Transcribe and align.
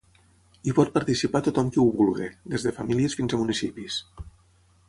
Hi 0.67 0.71
pot 0.77 0.89
participar 0.95 1.41
tothom 1.49 1.69
qui 1.75 1.81
ho 1.83 1.87
vulgui, 1.99 2.31
des 2.55 2.65
de 2.69 2.73
famílies 2.81 3.19
fins 3.21 3.37
a 3.37 3.41
municipis. 3.43 4.01